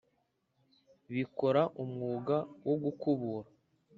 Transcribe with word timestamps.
bikora 1.13 1.61
umwuga 1.83 2.35
wo 2.67 2.75
gukubura 2.83 3.49